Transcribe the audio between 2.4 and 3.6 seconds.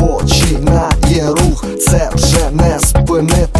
не спинити.